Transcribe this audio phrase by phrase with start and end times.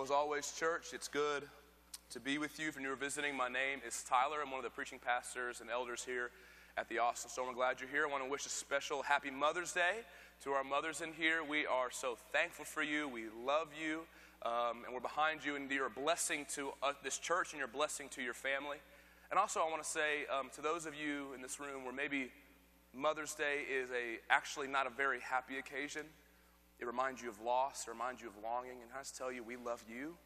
[0.00, 1.42] Well, as always, church, it's good
[2.08, 2.68] to be with you.
[2.68, 4.38] If you're visiting, my name is Tyler.
[4.42, 6.30] I'm one of the preaching pastors and elders here
[6.78, 7.48] at the Austin Stone.
[7.50, 8.06] I'm glad you're here.
[8.06, 9.96] I want to wish a special happy Mother's Day
[10.44, 11.44] to our mothers in here.
[11.44, 13.08] We are so thankful for you.
[13.08, 14.04] We love you.
[14.40, 17.68] Um, and we're behind you, and you're a blessing to uh, this church, and you're
[17.68, 18.78] a blessing to your family.
[19.30, 21.92] And also, I want to say um, to those of you in this room where
[21.92, 22.32] maybe
[22.94, 26.06] Mother's Day is a actually not a very happy occasion.
[26.80, 29.44] It reminds you of loss, it reminds you of longing, and I just tell you,
[29.44, 30.16] we love you.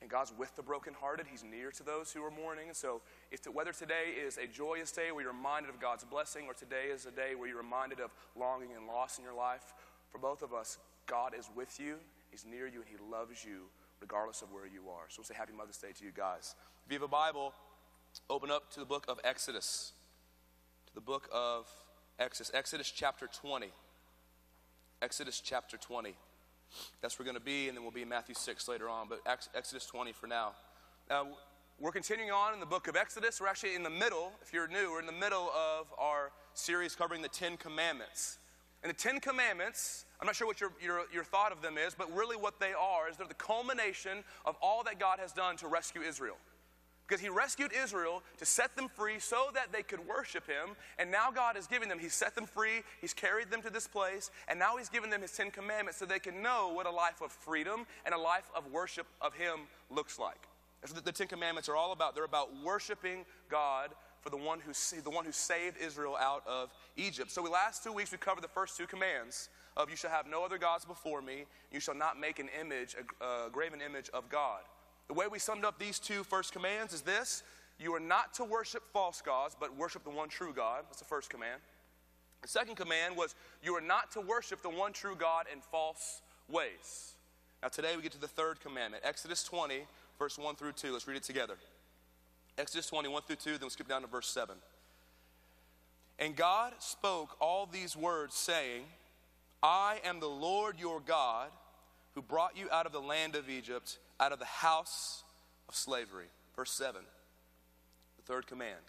[0.00, 1.26] And God's with the brokenhearted.
[1.30, 2.68] He's near to those who are mourning.
[2.68, 6.04] And so, if to, whether today is a joyous day where you're reminded of God's
[6.04, 9.34] blessing, or today is a day where you're reminded of longing and loss in your
[9.34, 9.74] life,
[10.10, 11.96] for both of us, God is with you.
[12.30, 13.64] He's near you, and He loves you
[14.00, 15.04] regardless of where you are.
[15.10, 16.54] So, we'll say Happy Mother's Day to you guys.
[16.86, 17.52] If you have a Bible,
[18.30, 19.92] open up to the book of Exodus.
[20.86, 21.68] To the book of
[22.18, 23.70] Exodus, Exodus chapter 20.
[25.02, 26.14] Exodus chapter 20.
[27.00, 29.08] That's where we're going to be, and then we'll be in Matthew 6 later on,
[29.08, 29.20] but
[29.54, 30.52] Exodus 20 for now.
[31.08, 31.26] Now,
[31.80, 33.40] we're continuing on in the book of Exodus.
[33.40, 36.94] We're actually in the middle, if you're new, we're in the middle of our series
[36.94, 38.38] covering the Ten Commandments.
[38.82, 41.94] And the Ten Commandments, I'm not sure what your, your, your thought of them is,
[41.94, 45.56] but really what they are is they're the culmination of all that God has done
[45.56, 46.36] to rescue Israel
[47.10, 50.76] because he rescued Israel to set them free so that they could worship him.
[50.96, 53.88] And now God is giving them, he's set them free, he's carried them to this
[53.88, 56.90] place, and now he's given them his Ten Commandments so they can know what a
[56.90, 59.58] life of freedom and a life of worship of him
[59.90, 60.46] looks like.
[60.80, 62.14] That's what the Ten Commandments are all about.
[62.14, 64.72] They're about worshiping God for the one who,
[65.02, 67.32] the one who saved Israel out of Egypt.
[67.32, 70.26] So, the last two weeks we covered the first two commands of you shall have
[70.28, 74.10] no other gods before me, you shall not make an image, a, a graven image
[74.14, 74.60] of God.
[75.10, 77.42] The way we summed up these two first commands is this
[77.80, 80.84] you are not to worship false gods, but worship the one true God.
[80.86, 81.60] That's the first command.
[82.42, 86.22] The second command was you are not to worship the one true God in false
[86.48, 87.14] ways.
[87.60, 89.80] Now, today we get to the third commandment Exodus 20,
[90.16, 90.92] verse 1 through 2.
[90.92, 91.56] Let's read it together.
[92.56, 94.54] Exodus 20, 1 through 2, then we'll skip down to verse 7.
[96.20, 98.84] And God spoke all these words, saying,
[99.60, 101.48] I am the Lord your God
[102.14, 105.24] who brought you out of the land of Egypt out of the house
[105.68, 106.26] of slavery.
[106.54, 107.00] Verse 7,
[108.16, 108.80] the third command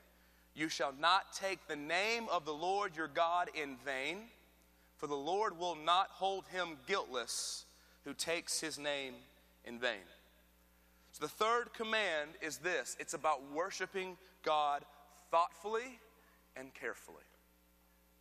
[0.53, 4.17] You shall not take the name of the Lord your God in vain,
[4.97, 7.65] for the Lord will not hold him guiltless
[8.03, 9.13] who takes his name
[9.65, 10.03] in vain.
[11.13, 14.83] So the third command is this it's about worshiping God
[15.29, 15.99] thoughtfully
[16.55, 17.23] and carefully.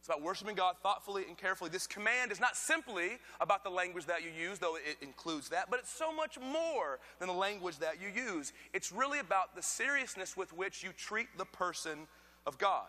[0.00, 1.68] It's about worshiping God thoughtfully and carefully.
[1.68, 5.68] This command is not simply about the language that you use, though it includes that,
[5.70, 8.54] but it's so much more than the language that you use.
[8.72, 12.08] It's really about the seriousness with which you treat the person
[12.46, 12.86] of God.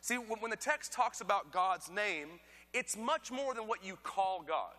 [0.00, 2.28] See, when the text talks about God's name,
[2.72, 4.72] it's much more than what you call God.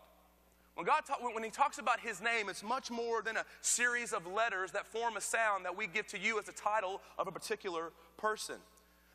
[0.74, 4.12] When, God talk, when He talks about His name, it's much more than a series
[4.12, 7.28] of letters that form a sound that we give to you as a title of
[7.28, 8.56] a particular person.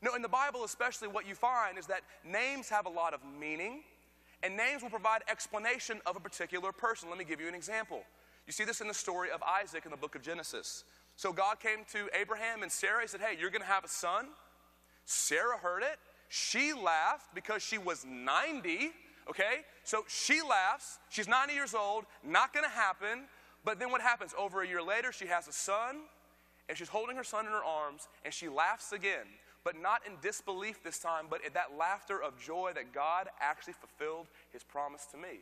[0.02, 3.20] No, in the Bible, especially, what you find is that names have a lot of
[3.38, 3.82] meaning,
[4.42, 7.10] and names will provide explanation of a particular person.
[7.10, 8.02] Let me give you an example.
[8.46, 10.84] You see this in the story of Isaac in the book of Genesis.
[11.16, 13.02] So God came to Abraham and Sarah.
[13.02, 14.28] He said, Hey, you're going to have a son.
[15.04, 15.98] Sarah heard it.
[16.30, 18.92] She laughed because she was 90.
[19.28, 19.60] Okay?
[19.84, 20.98] So she laughs.
[21.10, 22.06] She's 90 years old.
[22.24, 23.24] Not going to happen.
[23.64, 24.34] But then what happens?
[24.38, 25.96] Over a year later, she has a son,
[26.68, 29.26] and she's holding her son in her arms, and she laughs again
[29.65, 33.75] but not in disbelief this time, but in that laughter of joy that God actually
[33.75, 35.41] fulfilled his promise to me.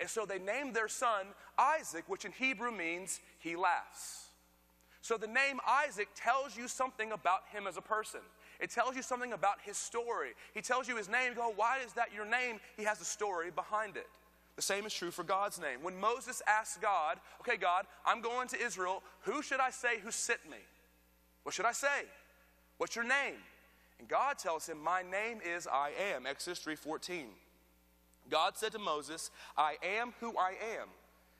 [0.00, 1.26] And so they named their son
[1.58, 4.26] Isaac, which in Hebrew means he laughs.
[5.00, 8.20] So the name Isaac tells you something about him as a person.
[8.60, 10.30] It tells you something about his story.
[10.52, 11.30] He tells you his name.
[11.30, 12.58] You go, why is that your name?
[12.76, 14.08] He has a story behind it.
[14.56, 15.82] The same is true for God's name.
[15.82, 19.04] When Moses asked God, okay, God, I'm going to Israel.
[19.20, 20.58] Who should I say who sent me?
[21.44, 22.06] What should I say?
[22.78, 23.36] What's your name?
[23.98, 26.26] And God tells him, My name is I am.
[26.26, 27.26] Exodus 3:14.
[28.30, 30.88] God said to Moses, I am who I am.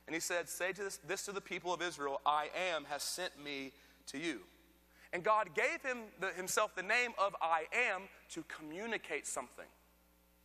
[0.06, 3.02] And he said, Say to this, this to the people of Israel, I am has
[3.02, 3.72] sent me
[4.06, 4.40] to you.
[5.12, 9.66] And God gave him the, himself the name of I am to communicate something.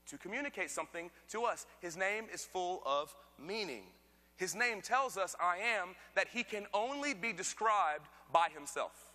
[0.07, 1.65] To communicate something to us.
[1.79, 3.83] His name is full of meaning.
[4.35, 9.12] His name tells us, I am, that he can only be described by himself.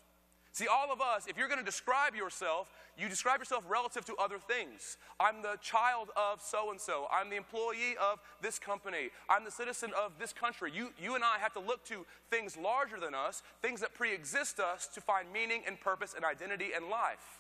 [0.59, 2.67] See, all of us, if you're going to describe yourself,
[2.99, 4.97] you describe yourself relative to other things.
[5.21, 7.07] I'm the child of so and so.
[7.13, 9.11] I'm the employee of this company.
[9.31, 10.73] I'm the citizen of this country.
[10.75, 14.13] You, you and I have to look to things larger than us, things that pre
[14.13, 17.39] exist us, to find meaning and purpose and identity and life.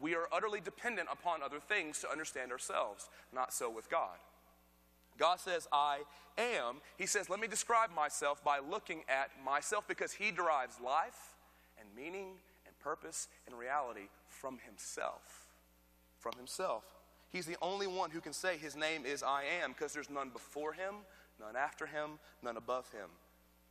[0.00, 4.18] We are utterly dependent upon other things to understand ourselves, not so with God.
[5.18, 5.98] God says, I
[6.36, 6.78] am.
[6.98, 11.29] He says, let me describe myself by looking at myself because he derives life
[11.80, 12.34] and meaning
[12.66, 15.46] and purpose and reality from himself.
[16.18, 16.84] From himself.
[17.30, 20.30] He's the only one who can say his name is I am because there's none
[20.30, 20.96] before him,
[21.40, 23.08] none after him, none above him.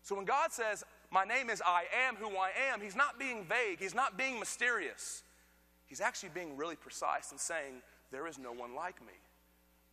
[0.02, 3.46] So when God says, My name is I am who I am, he's not being
[3.46, 5.24] vague, he's not being mysterious.
[5.86, 9.14] He's actually being really precise and saying, There is no one like me.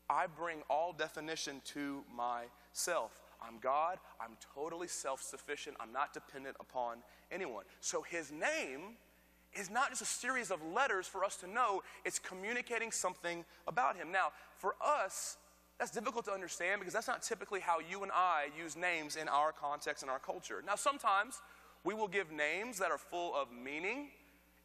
[0.08, 3.25] I bring all definition to myself.
[3.40, 3.98] I'm God.
[4.20, 5.76] I'm totally self sufficient.
[5.80, 6.98] I'm not dependent upon
[7.30, 7.64] anyone.
[7.80, 8.96] So his name
[9.58, 13.96] is not just a series of letters for us to know, it's communicating something about
[13.96, 14.12] him.
[14.12, 15.38] Now, for us,
[15.78, 19.28] that's difficult to understand because that's not typically how you and I use names in
[19.28, 20.62] our context and our culture.
[20.66, 21.40] Now, sometimes
[21.84, 24.08] we will give names that are full of meaning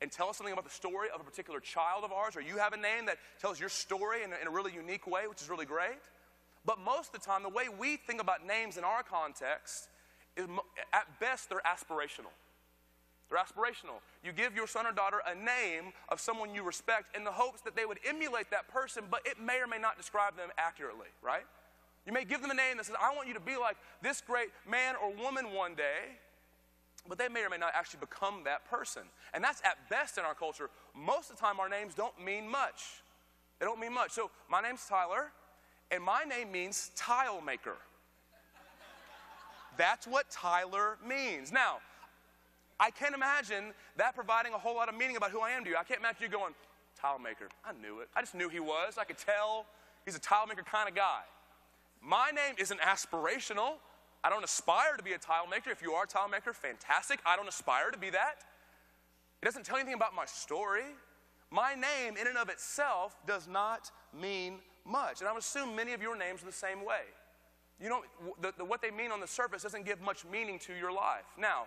[0.01, 2.57] and tell us something about the story of a particular child of ours, or you
[2.57, 5.41] have a name that tells your story in a, in a really unique way, which
[5.41, 5.99] is really great.
[6.65, 9.89] But most of the time, the way we think about names in our context
[10.37, 10.47] is,
[10.93, 12.31] at best, they're aspirational.
[13.29, 14.01] They're aspirational.
[14.23, 17.61] You give your son or daughter a name of someone you respect in the hopes
[17.61, 21.07] that they would emulate that person, but it may or may not describe them accurately,
[21.23, 21.45] right?
[22.05, 24.21] You may give them a name that says, I want you to be like this
[24.21, 26.17] great man or woman one day,
[27.07, 29.03] but they may or may not actually become that person.
[29.33, 30.69] And that's at best in our culture.
[30.95, 33.01] Most of the time, our names don't mean much.
[33.59, 34.11] They don't mean much.
[34.11, 35.31] So, my name's Tyler,
[35.91, 37.75] and my name means tile maker.
[39.77, 41.51] That's what Tyler means.
[41.51, 41.77] Now,
[42.79, 45.69] I can't imagine that providing a whole lot of meaning about who I am to
[45.69, 45.75] you.
[45.77, 46.53] I can't imagine you going,
[46.99, 47.47] tile maker.
[47.65, 48.09] I knew it.
[48.15, 48.97] I just knew he was.
[48.97, 49.65] I could tell
[50.05, 51.21] he's a tile maker kind of guy.
[52.01, 53.73] My name isn't aspirational.
[54.23, 55.69] I don't aspire to be a tile maker.
[55.71, 57.19] If you are a tile maker, fantastic.
[57.25, 58.43] I don't aspire to be that.
[59.41, 60.85] It doesn't tell anything about my story.
[61.49, 65.19] My name, in and of itself, does not mean much.
[65.19, 67.01] And I would assume many of your names are the same way.
[67.79, 68.01] You know,
[68.41, 71.25] the, the, what they mean on the surface doesn't give much meaning to your life.
[71.37, 71.65] Now,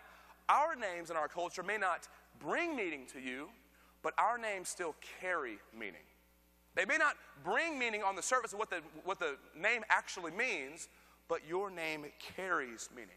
[0.48, 2.08] our names in our culture may not
[2.38, 3.48] bring meaning to you,
[4.02, 6.04] but our names still carry meaning.
[6.74, 10.32] They may not bring meaning on the surface of what the, what the name actually
[10.32, 10.88] means,
[11.28, 12.06] but your name
[12.36, 13.10] carries meaning.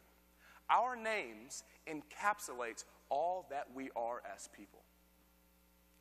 [0.69, 4.79] Our names encapsulate all that we are as people.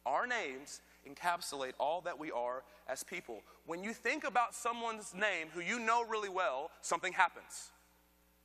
[0.05, 3.43] Our names encapsulate all that we are as people.
[3.67, 7.71] When you think about someone's name who you know really well, something happens.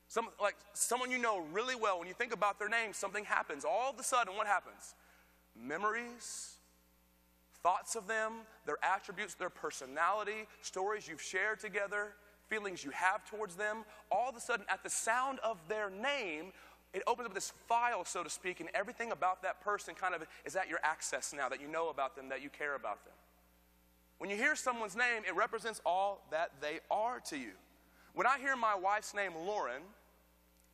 [0.08, 3.64] Some, like someone you know really well, when you think about their name, something happens.
[3.64, 4.96] All of a sudden, what happens?
[5.56, 6.56] Memories,
[7.64, 8.34] thoughts of them,
[8.66, 12.14] their attributes, their personality, stories you've shared together,
[12.48, 16.52] feelings you have towards them, all of a sudden, at the sound of their name,
[16.94, 20.24] it opens up this file, so to speak, and everything about that person kind of
[20.46, 23.14] is at your access now that you know about them, that you care about them.
[24.18, 27.54] When you hear someone's name, it represents all that they are to you.
[28.14, 29.82] When I hear my wife's name, Lauren,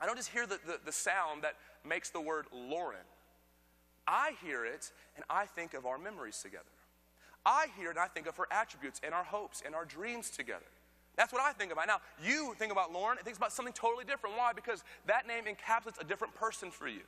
[0.01, 1.53] I don't just hear the, the, the sound that
[1.87, 3.05] makes the word Lauren.
[4.07, 6.63] I hear it and I think of our memories together.
[7.45, 10.29] I hear it and I think of her attributes and our hopes and our dreams
[10.29, 10.65] together.
[11.17, 11.87] That's what I think about.
[11.87, 14.37] Now, you think about Lauren it thinks about something totally different.
[14.37, 14.53] Why?
[14.53, 17.01] Because that name encapsulates a different person for you.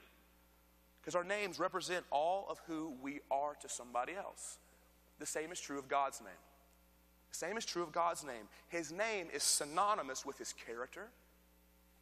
[1.00, 4.58] Because our names represent all of who we are to somebody else.
[5.20, 6.32] The same is true of God's name.
[7.32, 8.50] The same is true of God's name.
[8.70, 11.10] His name is synonymous with his character,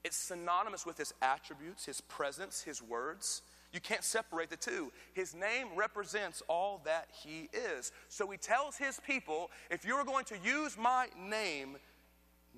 [0.04, 3.42] it's synonymous with his attributes, his presence, his words.
[3.74, 4.94] You can't separate the two.
[5.14, 7.92] His name represents all that he is.
[8.08, 11.76] So he tells his people if you're going to use my name,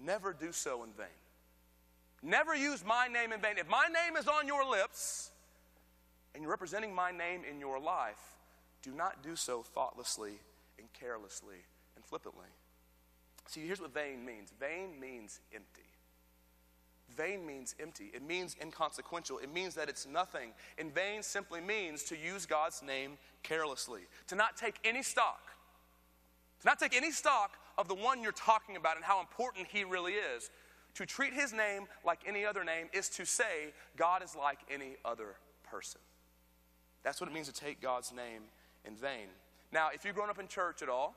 [0.03, 1.07] never do so in vain.
[2.21, 3.57] Never use my name in vain.
[3.57, 5.31] If my name is on your lips
[6.33, 8.19] and you're representing my name in your life,
[8.81, 10.39] do not do so thoughtlessly
[10.77, 11.65] and carelessly
[11.95, 12.47] and flippantly.
[13.47, 15.81] See, here's what vain means vain means empty.
[17.15, 18.11] Vain means empty.
[18.13, 19.39] It means inconsequential.
[19.39, 20.51] It means that it's nothing.
[20.77, 25.41] In vain simply means to use God's name carelessly, to not take any stock,
[26.61, 29.85] to not take any stock of the one you're talking about and how important he
[29.85, 30.51] really is.
[30.95, 34.97] To treat his name like any other name is to say God is like any
[35.05, 36.01] other person.
[37.03, 38.41] That's what it means to take God's name
[38.85, 39.27] in vain.
[39.71, 41.15] Now, if you've grown up in church at all,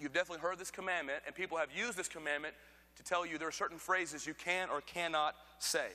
[0.00, 2.54] you've definitely heard this commandment, and people have used this commandment
[2.96, 5.88] to tell you there are certain phrases you can or cannot say.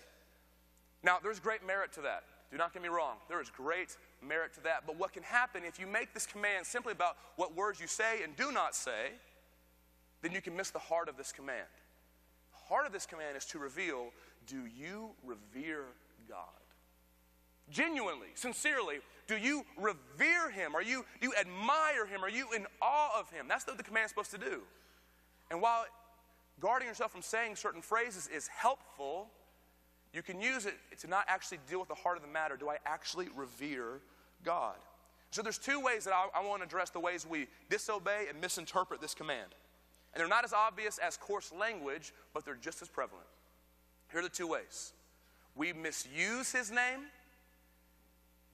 [1.02, 2.24] Now, there's great merit to that.
[2.52, 3.16] Do not get me wrong.
[3.30, 4.84] There is great merit to that.
[4.86, 8.24] But what can happen if you make this command simply about what words you say
[8.24, 9.14] and do not say,
[10.22, 11.68] then you can miss the heart of this command.
[12.51, 14.12] The heart of this command is to reveal
[14.48, 15.86] do you revere
[16.28, 16.38] God?
[17.70, 18.98] Genuinely, sincerely,
[19.28, 20.75] do you revere Him?
[20.75, 22.24] Are you, do you admire Him?
[22.24, 23.46] Are you in awe of Him?
[23.48, 24.62] That's what the command is supposed to do.
[25.50, 25.86] And while
[26.60, 29.30] guarding yourself from saying certain phrases is helpful,
[30.13, 32.58] you can use it to not actually deal with the heart of the matter.
[32.58, 34.01] Do I actually revere
[34.44, 34.75] God?
[35.30, 38.42] So there's two ways that I, I want to address the ways we disobey and
[38.42, 39.56] misinterpret this command.
[40.13, 43.27] And they're not as obvious as coarse language, but they're just as prevalent.
[44.12, 44.94] Here are the two ways.
[45.56, 47.01] We misuse his name,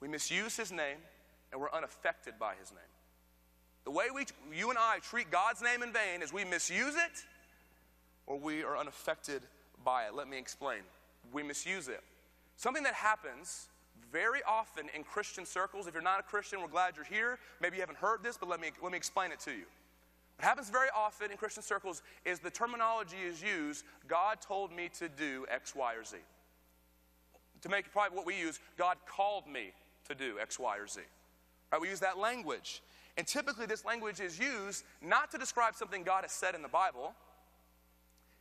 [0.00, 0.98] we misuse his name,
[1.52, 2.80] and we're unaffected by his name.
[3.84, 7.24] The way we, you and I treat God's name in vain is we misuse it
[8.26, 9.42] or we are unaffected
[9.84, 10.14] by it.
[10.14, 10.80] Let me explain.
[11.32, 12.02] We misuse it.
[12.56, 13.68] Something that happens
[14.12, 15.86] very often in Christian circles.
[15.86, 17.38] If you're not a Christian, we're glad you're here.
[17.60, 19.64] Maybe you haven't heard this, but let me, let me explain it to you.
[20.38, 24.88] What happens very often in Christian circles is the terminology is used God told me
[25.00, 26.16] to do X, Y, or Z.
[27.62, 29.72] To make it probably what we use, God called me
[30.06, 31.00] to do X, Y, or Z.
[31.72, 32.82] Right, we use that language.
[33.16, 36.68] And typically, this language is used not to describe something God has said in the
[36.68, 37.14] Bible.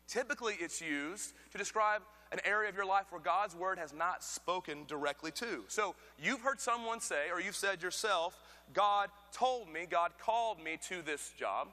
[0.07, 4.23] Typically, it's used to describe an area of your life where God's word has not
[4.23, 5.63] spoken directly to.
[5.67, 8.39] So you've heard someone say, or you've said yourself,
[8.73, 11.69] God told me, God called me to this job.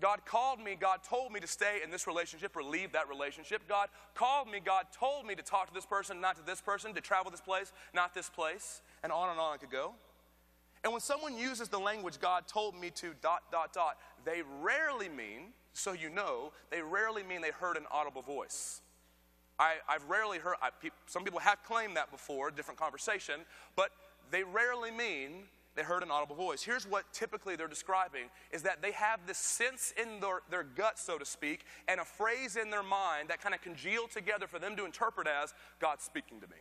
[0.00, 3.62] God called me, God told me to stay in this relationship or leave that relationship.
[3.66, 6.92] God called me, God told me to talk to this person, not to this person,
[6.94, 9.94] to travel this place, not this place, and on and on I could go.
[10.84, 15.08] And when someone uses the language, God told me to dot, dot, dot, they rarely
[15.08, 18.82] mean, so you know, they rarely mean they heard an audible voice.
[19.58, 20.68] I, have rarely heard, I,
[21.06, 23.40] some people have claimed that before, different conversation,
[23.74, 23.90] but
[24.30, 25.44] they rarely mean
[25.76, 26.62] they heard an audible voice.
[26.62, 30.98] Here's what typically they're describing is that they have this sense in their, their gut,
[30.98, 34.58] so to speak, and a phrase in their mind that kind of congeal together for
[34.58, 36.56] them to interpret as God speaking to me.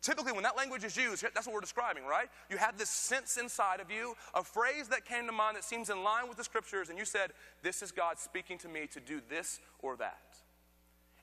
[0.00, 2.28] Typically, when that language is used, that's what we're describing, right?
[2.48, 5.90] You have this sense inside of you, a phrase that came to mind that seems
[5.90, 7.32] in line with the scriptures, and you said,
[7.62, 10.36] This is God speaking to me to do this or that.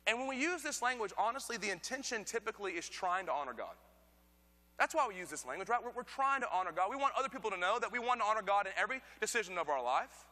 [0.07, 3.75] And when we use this language, honestly, the intention typically is trying to honor God.
[4.77, 5.81] That's why we use this language, right?
[5.81, 6.89] We're, we're, trying to honor God.
[6.89, 9.57] We want other people to know that we want to honor God in every decision
[9.57, 10.25] of our life.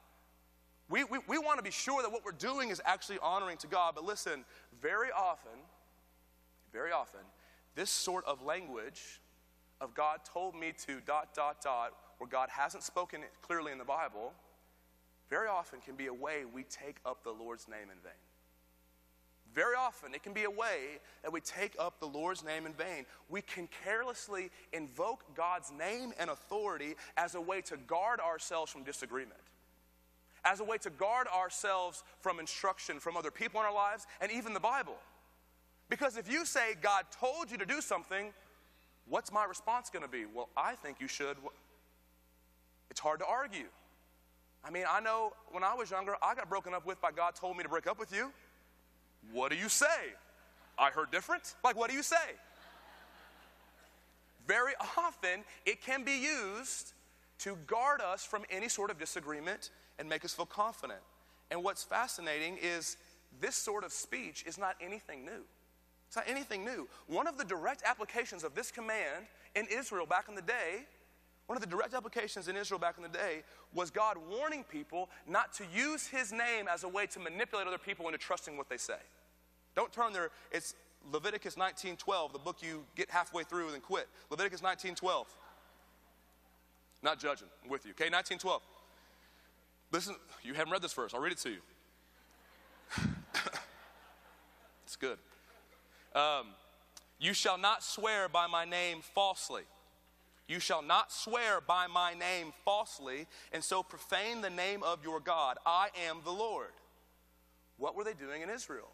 [0.90, 3.68] We, we, we want to be sure that what we're doing is actually honoring to
[3.68, 3.94] God.
[3.96, 4.44] But listen,
[4.82, 5.60] very often,
[6.74, 7.22] very often,
[7.76, 9.22] this sort of language
[9.80, 13.86] of God told me to dot, dot, dot, where God hasn't spoken clearly in the
[13.86, 14.34] Bible,
[15.30, 18.14] very often can be a way we take up the Lord's name in vain.
[19.54, 22.74] Very often, it can be a way that we take up the Lord's name in
[22.74, 23.06] vain.
[23.30, 28.84] We can carelessly invoke God's name and authority as a way to guard ourselves from
[28.84, 29.40] disagreement,
[30.44, 34.32] as a way to guard ourselves from instruction from other people in our lives and
[34.32, 34.98] even the Bible.
[35.88, 38.34] Because if you say, God told you to do something,
[39.08, 40.26] what's my response going to be?
[40.26, 41.38] Well, I think you should.
[42.90, 43.68] It's hard to argue.
[44.64, 47.36] I mean, I know when I was younger, I got broken up with by God
[47.36, 48.32] told me to break up with you.
[49.32, 50.14] What do you say?
[50.78, 51.56] I heard different.
[51.64, 52.16] Like, what do you say?
[54.48, 56.94] Very often, it can be used
[57.40, 61.00] to guard us from any sort of disagreement and make us feel confident.
[61.52, 62.98] And what's fascinating is
[63.40, 65.44] this sort of speech is not anything new.
[66.08, 66.88] It's not anything new.
[67.08, 69.26] One of the direct applications of this command
[69.56, 70.86] in Israel back in the day,
[71.48, 75.10] one of the direct applications in Israel back in the day was God warning people
[75.28, 78.70] not to use his name as a way to manipulate other people into trusting what
[78.70, 79.00] they say.
[79.76, 80.30] Don't turn there.
[80.52, 80.76] It's
[81.12, 84.08] Leviticus 19:12, the book you get halfway through and then quit.
[84.30, 85.28] Leviticus 19:12.
[87.02, 87.50] Not judging.
[87.64, 87.92] I'm with you.
[87.92, 88.62] Okay, 19:12.
[89.92, 91.14] Listen, you haven't read this verse.
[91.14, 91.62] I'll read it to you.
[94.86, 95.20] it's good.
[96.16, 96.48] Um,
[97.20, 99.64] you shall not swear by my name falsely.
[100.54, 105.20] You shall not swear by my name falsely, and so profane the name of your
[105.20, 105.58] God.
[105.66, 106.74] I am the Lord.
[107.78, 108.92] What were they doing in Israel?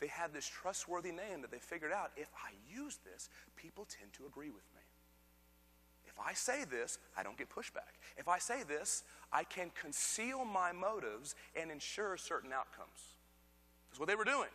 [0.00, 4.14] They had this trustworthy name that they figured out if I use this, people tend
[4.14, 4.82] to agree with me.
[6.08, 8.02] If I say this, I don't get pushback.
[8.16, 13.14] If I say this, I can conceal my motives and ensure certain outcomes.
[13.90, 14.50] That's what they were doing.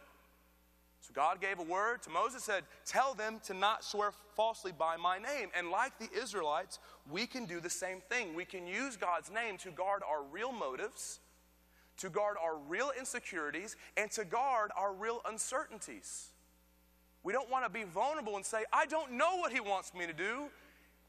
[1.14, 5.18] God gave a word to Moses, said, Tell them to not swear falsely by my
[5.18, 5.50] name.
[5.58, 8.34] And like the Israelites, we can do the same thing.
[8.34, 11.20] We can use God's name to guard our real motives
[12.02, 16.30] to guard our real insecurities, and to guard our real uncertainties.
[17.24, 20.08] We don't want to be vulnerable and say, I don't know what He wants me
[20.08, 20.46] to do.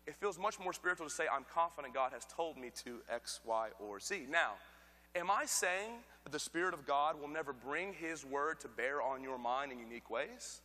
[0.06, 3.40] It feels much more spiritual to say, I'm confident God has told me to X,
[3.44, 4.26] Y, or Z.
[4.30, 4.52] Now,
[5.14, 5.92] am I saying
[6.30, 9.78] the Spirit of God will never bring His word to bear on your mind in
[9.78, 10.60] unique ways?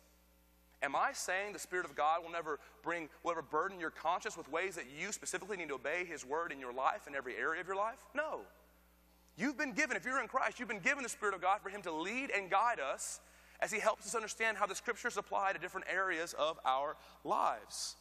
[0.80, 4.36] Am I saying the Spirit of God will never bring, will ever burden your conscience
[4.36, 7.36] with ways that you specifically need to obey His word in your life in every
[7.36, 7.98] area of your life?
[8.14, 8.40] No.
[9.36, 11.68] You've been given, if you're in Christ, you've been given the Spirit of God for
[11.68, 13.20] Him to lead and guide us
[13.60, 17.96] as He helps us understand how the Scriptures apply to different areas of our lives.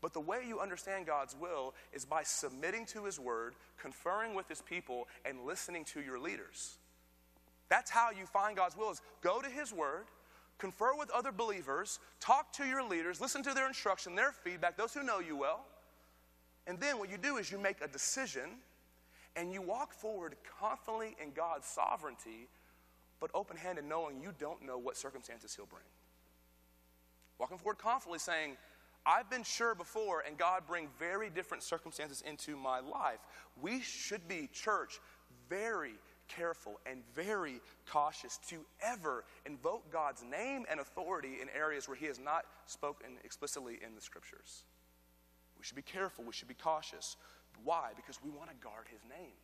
[0.00, 4.48] But the way you understand God's will is by submitting to His Word, conferring with
[4.48, 6.76] His people, and listening to your leaders.
[7.68, 10.06] That's how you find God's will is go to His Word,
[10.58, 14.94] confer with other believers, talk to your leaders, listen to their instruction, their feedback, those
[14.94, 15.66] who know you well.
[16.66, 18.50] And then what you do is you make a decision
[19.36, 22.48] and you walk forward confidently in God's sovereignty,
[23.20, 25.82] but open handed, knowing you don't know what circumstances He'll bring.
[27.38, 28.56] Walking forward confidently, saying,
[29.06, 33.20] I've been sure before, and God bring very different circumstances into my life.
[33.60, 34.98] We should be, church,
[35.48, 35.94] very
[36.28, 42.06] careful and very cautious to ever invoke God's name and authority in areas where He
[42.06, 44.64] has not spoken explicitly in the scriptures.
[45.58, 47.16] We should be careful, we should be cautious.
[47.64, 47.90] Why?
[47.96, 49.34] Because we want to guard His name.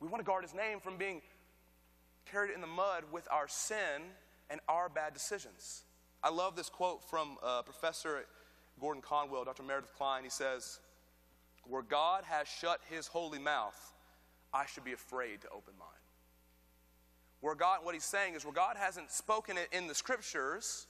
[0.00, 1.22] We want to guard His name from being
[2.30, 4.02] carried in the mud with our sin
[4.50, 5.84] and our bad decisions.
[6.22, 8.26] I love this quote from uh, Professor
[8.80, 9.62] Gordon Conwell, Dr.
[9.62, 10.24] Meredith Kline.
[10.24, 10.80] He says,
[11.64, 13.94] Where God has shut his holy mouth,
[14.52, 15.88] I should be afraid to open mine.
[17.40, 20.86] Where God, what he's saying is, where God hasn't spoken it in the scriptures,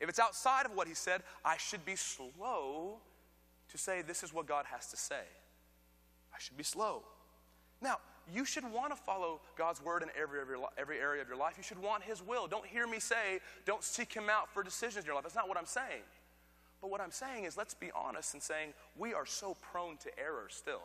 [0.00, 2.98] if it's outside of what he said, I should be slow
[3.70, 5.22] to say, This is what God has to say.
[6.34, 7.02] I should be slow.
[7.80, 7.98] Now,
[8.32, 11.54] you should want to follow God's word in every, every, every area of your life.
[11.56, 12.46] You should want His will.
[12.46, 15.24] Don't hear me say, don't seek Him out for decisions in your life.
[15.24, 16.02] That's not what I'm saying.
[16.80, 20.18] But what I'm saying is, let's be honest in saying we are so prone to
[20.18, 20.82] error still.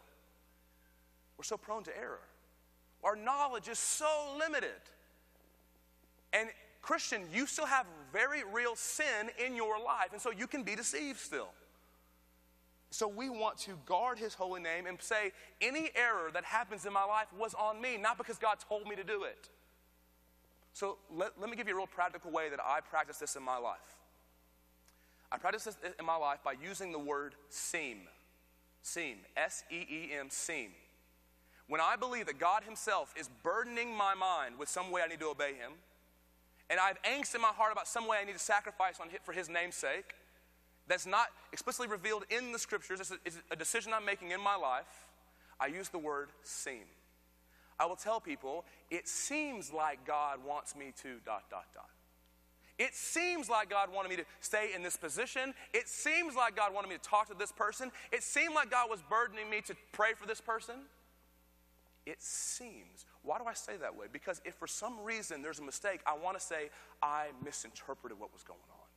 [1.39, 2.19] We're so prone to error.
[3.01, 4.81] Our knowledge is so limited.
[6.33, 6.49] And,
[6.81, 10.75] Christian, you still have very real sin in your life, and so you can be
[10.75, 11.47] deceived still.
[12.91, 15.31] So we want to guard his holy name and say
[15.61, 18.97] any error that happens in my life was on me, not because God told me
[18.97, 19.47] to do it.
[20.73, 23.43] So let, let me give you a real practical way that I practice this in
[23.43, 23.77] my life.
[25.31, 27.99] I practice this in my life by using the word seem.
[28.81, 29.19] Seem.
[29.37, 30.71] S E E M, seem.
[31.69, 35.19] When I believe that God Himself is burdening my mind with some way I need
[35.19, 35.73] to obey Him,
[36.69, 39.07] and I have angst in my heart about some way I need to sacrifice on,
[39.23, 40.15] for His name's sake,
[40.87, 44.41] that's not explicitly revealed in the scriptures, it's a, it's a decision I'm making in
[44.41, 45.07] my life,
[45.59, 46.85] I use the word seem.
[47.79, 51.89] I will tell people, it seems like God wants me to dot, dot, dot.
[52.79, 55.53] It seems like God wanted me to stay in this position.
[55.73, 57.91] It seems like God wanted me to talk to this person.
[58.11, 60.75] It seemed like God was burdening me to pray for this person.
[62.09, 63.05] It seems.
[63.21, 64.07] Why do I say that way?
[64.11, 66.71] Because if for some reason there's a mistake, I want to say
[67.03, 68.87] I misinterpreted what was going on.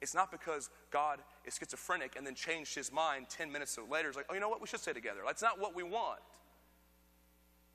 [0.00, 4.06] It's not because God is schizophrenic and then changed his mind 10 minutes later.
[4.06, 4.60] It's like, oh, you know what?
[4.60, 5.22] We should stay together.
[5.26, 6.20] That's not what we want.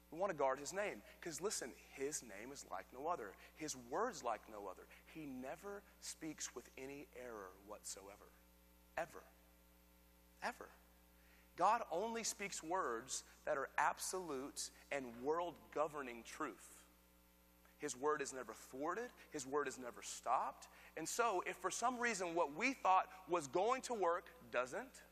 [0.10, 1.02] We want to guard his name.
[1.20, 4.84] Because listen, his name is like no other, his words like no other.
[5.14, 8.32] He never speaks with any error whatsoever.
[8.98, 9.24] Ever.
[10.42, 10.70] Ever.
[11.60, 16.80] God only speaks words that are absolute and world governing truth.
[17.80, 20.70] His word is never thwarted, His word is never stopped.
[20.96, 25.04] And so, if for some reason what we thought was going to work doesn't,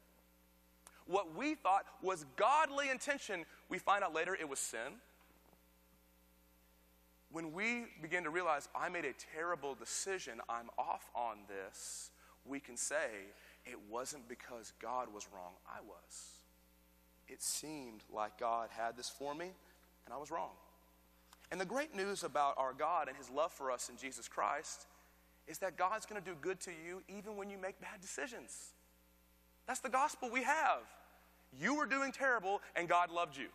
[1.05, 4.99] what we thought was godly intention, we find out later it was sin.
[7.29, 12.12] When we begin to realize I made a terrible decision, I'm off on this,
[12.45, 13.10] we can say
[13.65, 16.37] it wasn't because God was wrong, I was
[17.27, 19.51] it seemed like God had this for me,
[20.05, 20.51] and I was wrong.
[21.51, 24.85] And the great news about our God and His love for us in Jesus Christ
[25.47, 28.71] is that God's going to do good to you even when you make bad decisions.
[29.65, 30.81] That's the gospel we have.
[31.57, 33.47] You were doing terrible, and God loved you.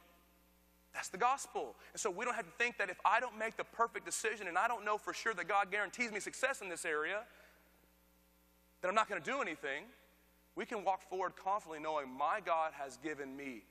[0.95, 1.75] That's the gospel.
[1.93, 4.47] And so we don't have to think that if I don't make the perfect decision
[4.47, 7.21] and I don't know for sure that God guarantees me success in this area,
[8.81, 9.85] that I'm not going to do anything
[10.55, 13.63] we can walk forward confidently knowing my God has given me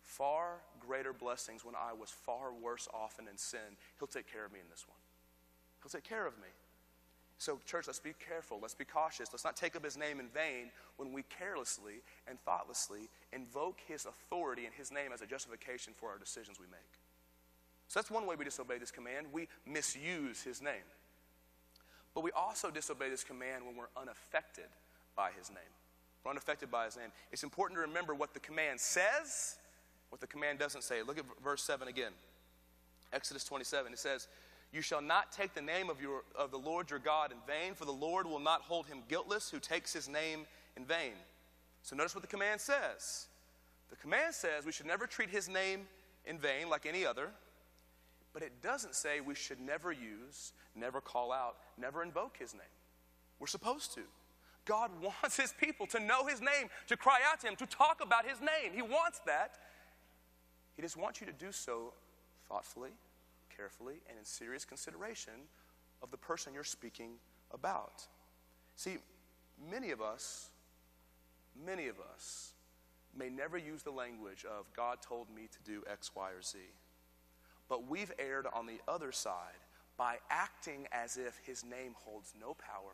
[0.00, 3.78] far greater blessings when I was far worse off and in sin.
[3.98, 4.98] He'll take care of me in this one.
[5.82, 6.48] He'll take care of me.
[7.38, 8.58] So, church, let's be careful.
[8.62, 9.28] Let's be cautious.
[9.32, 14.06] Let's not take up his name in vain when we carelessly and thoughtlessly invoke his
[14.06, 16.80] authority and his name as a justification for our decisions we make.
[17.88, 19.26] So, that's one way we disobey this command.
[19.32, 20.88] We misuse his name.
[22.14, 24.70] But we also disobey this command when we're unaffected
[25.16, 25.58] by his name.
[26.24, 27.10] We're unaffected by his name.
[27.32, 29.56] It's important to remember what the command says,
[30.08, 31.02] what the command doesn't say.
[31.02, 32.12] Look at verse 7 again.
[33.12, 33.92] Exodus 27.
[33.92, 34.28] It says,
[34.72, 37.74] You shall not take the name of, your, of the Lord your God in vain,
[37.74, 41.12] for the Lord will not hold him guiltless who takes his name in vain.
[41.82, 43.26] So notice what the command says.
[43.90, 45.82] The command says we should never treat his name
[46.24, 47.28] in vain like any other,
[48.32, 52.62] but it doesn't say we should never use, never call out, never invoke his name.
[53.38, 54.00] We're supposed to.
[54.64, 58.00] God wants his people to know his name, to cry out to him, to talk
[58.02, 58.72] about his name.
[58.74, 59.58] He wants that.
[60.76, 61.92] He just wants you to do so
[62.48, 62.90] thoughtfully,
[63.54, 65.34] carefully, and in serious consideration
[66.02, 67.12] of the person you're speaking
[67.52, 68.06] about.
[68.76, 68.96] See,
[69.70, 70.50] many of us,
[71.64, 72.52] many of us
[73.16, 76.58] may never use the language of God told me to do X, Y, or Z.
[77.68, 79.62] But we've erred on the other side
[79.96, 82.92] by acting as if his name holds no power,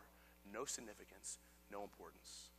[0.52, 1.38] no significance,
[1.70, 2.50] no importance.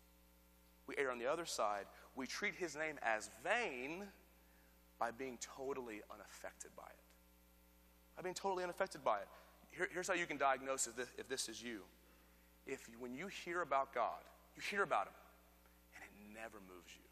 [0.87, 1.85] We err on the other side.
[2.15, 4.05] We treat his name as vain
[4.99, 7.03] by being totally unaffected by it.
[8.15, 9.27] By being totally unaffected by it.
[9.71, 11.81] Here, here's how you can diagnose if this, if this is you.
[12.67, 14.21] If you, when you hear about God,
[14.55, 15.13] you hear about him,
[15.95, 17.07] and it never moves you.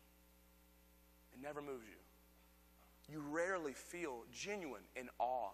[1.33, 1.95] It never moves you.
[3.11, 5.49] You rarely feel genuine in awe.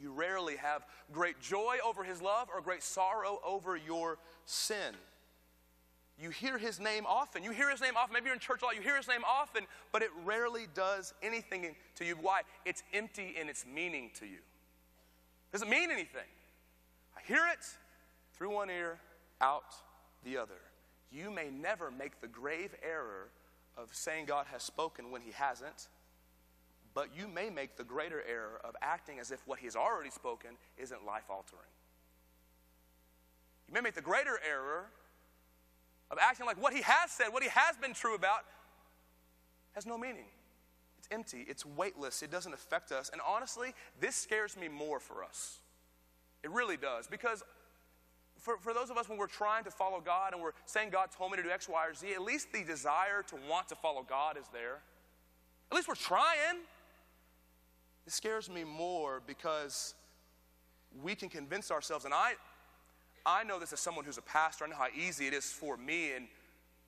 [0.00, 4.94] You rarely have great joy over his love or great sorrow over your sin.
[6.18, 7.42] You hear his name often.
[7.42, 8.12] You hear his name often.
[8.12, 8.76] Maybe you're in church a lot.
[8.76, 12.14] You hear his name often, but it rarely does anything to you.
[12.20, 12.42] Why?
[12.66, 14.36] It's empty in its meaning to you.
[14.36, 16.28] It doesn't mean anything.
[17.16, 17.64] I hear it
[18.34, 18.98] through one ear,
[19.40, 19.74] out
[20.24, 20.60] the other.
[21.10, 23.28] You may never make the grave error
[23.76, 25.88] of saying God has spoken when he hasn't,
[27.00, 30.10] but you may make the greater error of acting as if what he has already
[30.10, 31.64] spoken isn't life altering.
[33.66, 34.84] You may make the greater error
[36.10, 38.40] of acting like what he has said, what he has been true about,
[39.74, 40.26] has no meaning.
[40.98, 43.08] It's empty, it's weightless, it doesn't affect us.
[43.10, 45.60] And honestly, this scares me more for us.
[46.44, 47.06] It really does.
[47.06, 47.42] Because
[48.36, 51.08] for, for those of us when we're trying to follow God and we're saying God
[51.16, 53.74] told me to do X, Y, or Z, at least the desire to want to
[53.74, 54.82] follow God is there.
[55.70, 56.66] At least we're trying.
[58.10, 59.94] It scares me more because
[61.00, 62.32] we can convince ourselves, and I,
[63.24, 65.76] I know this as someone who's a pastor, I know how easy it is for
[65.76, 66.26] me and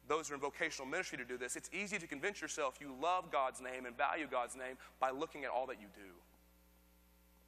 [0.09, 1.55] those who are in vocational ministry to do this.
[1.55, 5.45] It's easy to convince yourself you love God's name and value God's name by looking
[5.45, 6.11] at all that you do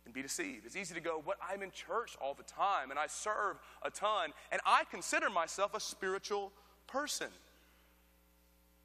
[0.04, 0.66] and be deceived.
[0.66, 3.90] It's easy to go, What I'm in church all the time and I serve a
[3.90, 6.52] ton, and I consider myself a spiritual
[6.87, 7.30] person.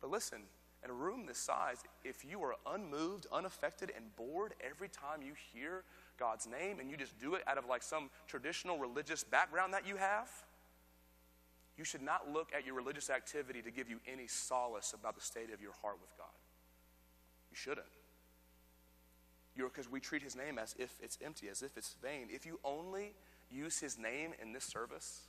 [0.02, 0.39] But listen,
[0.84, 5.34] in a room this size, if you are unmoved, unaffected, and bored every time you
[5.54, 5.84] hear
[6.18, 9.88] God's name and you just do it out of like some traditional religious background that
[9.88, 10.30] you have,
[11.78, 15.22] you should not look at your religious activity to give you any solace about the
[15.22, 16.28] state of your heart with God.
[17.50, 17.88] You shouldn't.
[19.56, 22.28] Because we treat his name as if it's empty, as if it's vain.
[22.30, 23.13] If you only
[23.52, 25.24] use his name in this service,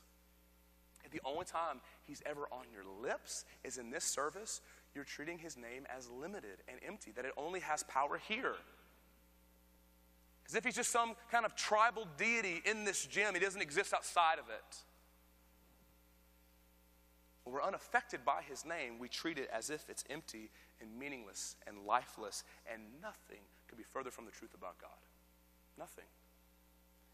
[1.03, 4.61] if the only time he's ever on your lips is in this service,
[4.93, 8.55] you're treating his name as limited and empty, that it only has power here.
[10.47, 13.93] As if he's just some kind of tribal deity in this gym, he doesn't exist
[13.93, 14.77] outside of it.
[17.43, 20.49] When we're unaffected by his name, we treat it as if it's empty
[20.81, 24.89] and meaningless and lifeless, and nothing could be further from the truth about God.
[25.77, 26.05] Nothing.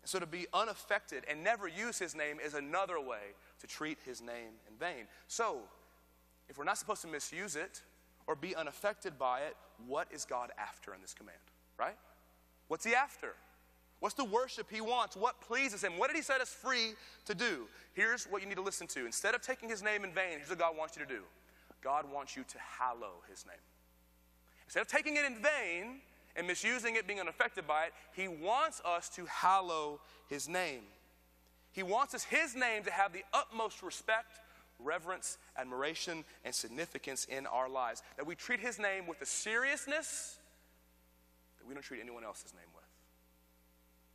[0.01, 3.99] And so to be unaffected and never use his name is another way to treat
[4.05, 5.05] his name in vain.
[5.27, 5.61] So,
[6.49, 7.81] if we're not supposed to misuse it
[8.25, 9.55] or be unaffected by it,
[9.85, 11.37] what is God after in this command?
[11.77, 11.97] Right?
[12.67, 13.33] What's he after?
[13.99, 15.15] What's the worship he wants?
[15.15, 15.97] What pleases him?
[15.97, 16.93] What did he set us free
[17.25, 17.67] to do?
[17.93, 19.05] Here's what you need to listen to.
[19.05, 21.21] Instead of taking his name in vain, here's what God wants you to do
[21.81, 23.55] God wants you to hallow his name.
[24.65, 26.01] Instead of taking it in vain
[26.35, 30.81] and misusing it, being unaffected by it, he wants us to hallow his name.
[31.71, 34.39] He wants us, his name, to have the utmost respect
[34.79, 38.03] reverence, admiration, and significance in our lives.
[38.17, 40.37] That we treat his name with the seriousness
[41.59, 42.83] that we don't treat anyone else's name with.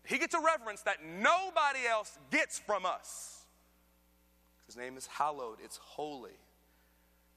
[0.04, 3.42] He gets a reverence that nobody else gets from us.
[4.66, 6.38] His name is hallowed, it's holy.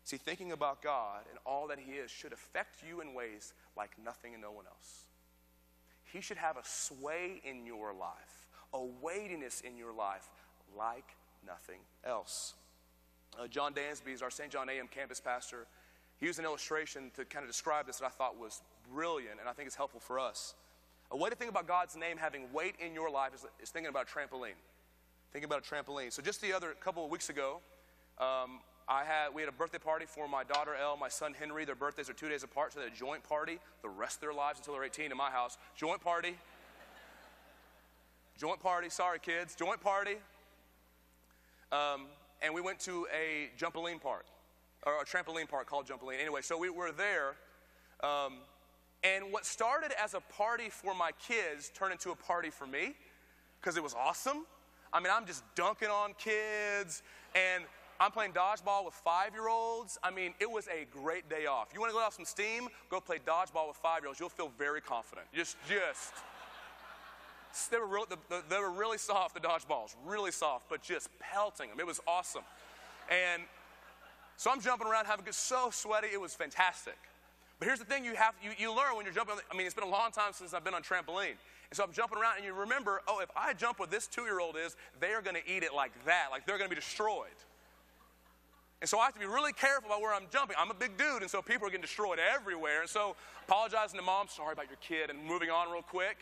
[0.04, 3.92] See, thinking about God and all that He is should affect you in ways like
[4.04, 5.06] nothing and no one else.
[6.04, 10.30] He should have a sway in your life, a weightiness in your life
[10.78, 12.54] like nothing else.
[13.40, 14.50] Uh, John Dansby is our St.
[14.50, 15.68] John AM campus pastor.
[16.18, 18.62] He used an illustration to kind of describe this that I thought was
[18.94, 20.56] brilliant and I think it's helpful for us.
[21.12, 23.90] A way to think about God's name having weight in your life is, is thinking
[23.90, 24.58] about a trampoline.
[25.32, 26.12] Thinking about a trampoline.
[26.12, 27.60] So just the other couple of weeks ago,
[28.18, 31.66] um, I had we had a birthday party for my daughter Elle, my son Henry.
[31.66, 34.22] Their birthdays are two days apart, so they had a joint party the rest of
[34.22, 35.58] their lives until they're 18 in my house.
[35.76, 36.38] Joint party.
[38.38, 38.90] joint party.
[38.90, 39.56] Sorry, kids.
[39.56, 40.16] Joint party.
[41.72, 42.06] Um,
[42.42, 44.26] and we went to a jumpaline park,
[44.86, 46.20] or a trampoline park called Jumpaline.
[46.20, 47.36] Anyway, so we were there,
[48.04, 48.40] um,
[49.04, 52.96] And what started as a party for my kids turned into a party for me
[53.62, 54.46] because it was awesome.
[54.92, 57.04] I mean, I'm just dunking on kids
[57.36, 57.64] and
[58.00, 60.00] I'm playing dodgeball with five year olds.
[60.02, 61.70] I mean, it was a great day off.
[61.74, 62.68] You want to let off some steam?
[62.90, 64.20] Go play dodgeball with five year olds.
[64.20, 65.28] You'll feel very confident.
[65.34, 66.14] Just, just.
[67.72, 68.06] They were, real,
[68.50, 71.80] they were really soft, the dodgeballs, really soft, but just pelting them.
[71.80, 72.44] It was awesome.
[73.10, 73.44] And
[74.38, 76.98] so I'm jumping around, having so sweaty, it was fantastic.
[77.60, 79.36] But here's the thing you have you, you learn when you're jumping.
[79.50, 81.38] I mean, it's been a long time since I've been on trampoline.
[81.70, 84.56] And so I'm jumping around, and you remember, oh, if I jump where this two-year-old
[84.58, 87.30] is, they are going to eat it like that, like they're going to be destroyed.
[88.82, 90.58] And so I have to be really careful about where I'm jumping.
[90.60, 92.82] I'm a big dude, and so people are getting destroyed everywhere.
[92.82, 93.16] And so
[93.48, 96.18] apologizing to mom, sorry about your kid, and moving on real quick.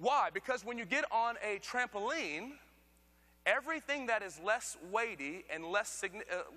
[0.00, 0.30] Why?
[0.32, 2.52] Because when you get on a trampoline,
[3.44, 6.08] everything that is less weighty and less, uh,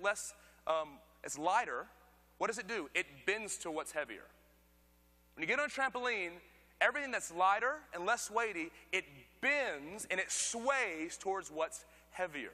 [0.02, 0.32] less
[0.66, 1.86] um, it's lighter,
[2.38, 2.88] what does it do?
[2.94, 4.24] It bends to what's heavier.
[5.34, 6.30] When you get on a trampoline,
[6.80, 9.04] everything that's lighter and less weighty, it
[9.42, 12.52] bends and it sways towards what's heavier.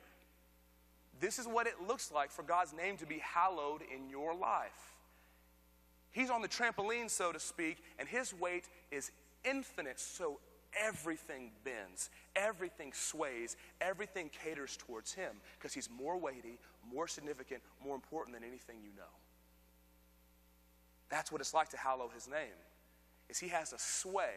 [1.20, 4.94] This is what it looks like for God's name to be hallowed in your life.
[6.10, 9.12] He's on the trampoline, so to speak, and his weight is
[9.44, 10.40] infinite, so
[10.78, 16.58] everything bends, everything sways, everything caters towards him because he's more weighty,
[16.92, 19.12] more significant, more important than anything you know.
[21.08, 22.58] That's what it's like to hallow his name.
[23.28, 24.34] Is he has a sway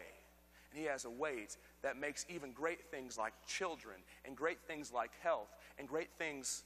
[0.70, 4.92] and he has a weight that makes even great things like children and great things
[4.92, 6.64] like health and great things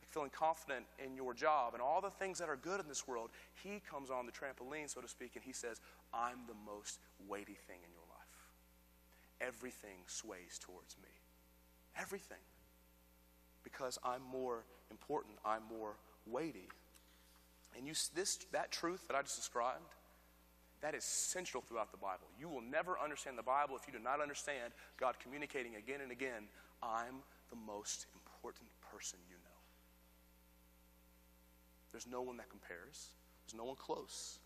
[0.00, 3.08] like feeling confident in your job and all the things that are good in this
[3.08, 3.30] world,
[3.62, 5.80] he comes on the trampoline, so to speak, and he says,
[6.12, 8.03] I'm the most weighty thing in your.
[9.40, 11.10] Everything sways towards me.
[12.00, 12.38] Everything.
[13.62, 16.68] Because I'm more important, I'm more weighty.
[17.76, 19.94] And you, this, that truth that I just described,
[20.80, 22.26] that is central throughout the Bible.
[22.38, 26.12] You will never understand the Bible if you do not understand God communicating again and
[26.12, 26.44] again,
[26.82, 29.50] I'm the most important person you know.
[31.90, 33.08] There's no one that compares,
[33.46, 34.38] there's no one close.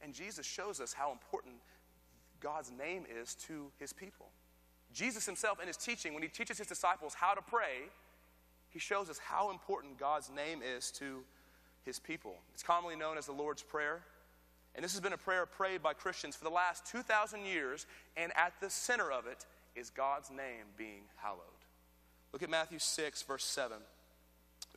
[0.00, 1.56] And Jesus shows us how important
[2.40, 4.26] God's name is to his people.
[4.92, 7.88] Jesus himself, in his teaching, when he teaches his disciples how to pray,
[8.70, 11.24] he shows us how important God's name is to
[11.84, 12.36] his people.
[12.52, 14.02] It's commonly known as the Lord's Prayer.
[14.74, 18.32] And this has been a prayer prayed by Christians for the last 2,000 years, and
[18.36, 21.40] at the center of it is God's name being hallowed.
[22.32, 23.76] Look at Matthew 6, verse 7.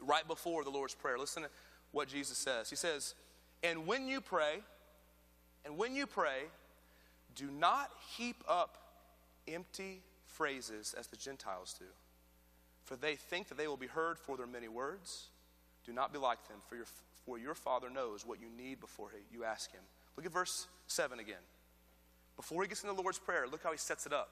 [0.02, 1.50] Right before the Lord's Prayer, listen to
[1.92, 2.70] what Jesus says.
[2.70, 3.16] He says,
[3.64, 4.60] And when you pray,
[5.66, 6.44] and when you pray,
[7.38, 8.78] do not heap up
[9.48, 11.86] empty phrases as the Gentiles do,
[12.84, 15.28] for they think that they will be heard for their many words.
[15.86, 16.86] Do not be like them, for your,
[17.26, 19.84] for your Father knows what you need before you ask Him.
[20.18, 21.36] Look at verse 7 again.
[22.36, 24.30] Before he gets into the Lord's Prayer, look how he sets it up.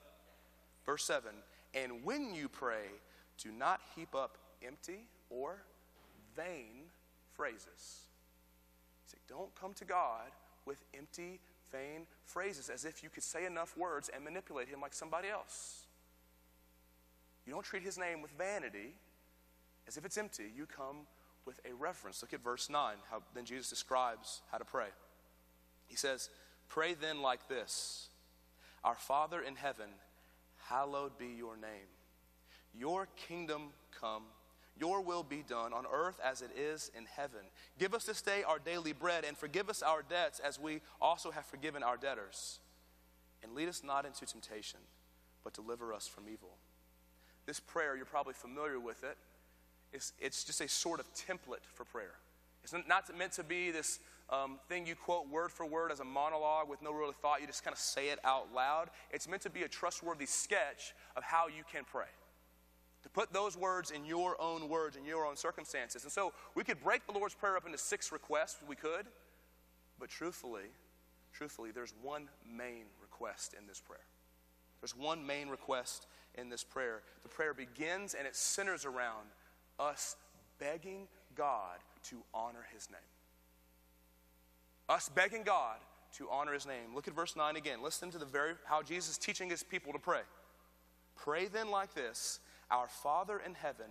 [0.85, 1.31] Verse 7
[1.73, 2.85] And when you pray,
[3.37, 5.63] do not heap up empty or
[6.35, 6.89] vain
[7.33, 8.07] phrases.
[9.03, 10.31] He said, Don't come to God
[10.65, 11.39] with empty,
[11.71, 15.85] vain phrases as if you could say enough words and manipulate him like somebody else.
[17.45, 18.95] You don't treat his name with vanity
[19.87, 20.51] as if it's empty.
[20.55, 21.07] You come
[21.45, 22.21] with a reference.
[22.21, 24.87] Look at verse 9, how then Jesus describes how to pray.
[25.87, 26.29] He says,
[26.67, 28.09] Pray then like this
[28.83, 29.89] Our Father in heaven,
[30.67, 31.89] hallowed be your name.
[32.73, 34.23] Your kingdom come,
[34.77, 37.41] your will be done on earth as it is in heaven.
[37.79, 41.31] Give us this day our daily bread, and forgive us our debts as we also
[41.31, 42.59] have forgiven our debtors.
[43.43, 44.79] And lead us not into temptation,
[45.43, 46.57] but deliver us from evil.
[47.45, 49.17] This prayer, you're probably familiar with it
[49.95, 52.15] it's, it's just a sort of template for prayer.
[52.63, 56.03] It's not meant to be this um, thing you quote word for word as a
[56.03, 57.39] monologue with no real thought.
[57.41, 58.89] You just kind of say it out loud.
[59.11, 62.07] It's meant to be a trustworthy sketch of how you can pray.
[63.15, 66.03] Put those words in your own words, in your own circumstances.
[66.03, 68.57] And so we could break the Lord's Prayer up into six requests.
[68.67, 69.05] We could.
[69.97, 70.65] But truthfully,
[71.31, 74.03] truthfully, there's one main request in this prayer.
[74.81, 77.03] There's one main request in this prayer.
[77.23, 79.29] The prayer begins and it centers around
[79.79, 80.17] us
[80.59, 81.77] begging God
[82.09, 82.99] to honor his name.
[84.89, 85.77] Us begging God
[86.17, 86.93] to honor his name.
[86.93, 87.81] Look at verse 9 again.
[87.81, 90.21] Listen to the very how Jesus is teaching his people to pray.
[91.15, 93.85] Pray then like this Our Father in heaven,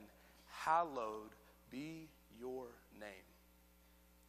[0.65, 1.31] hallowed
[1.71, 2.09] be
[2.39, 2.67] your
[2.99, 3.29] name.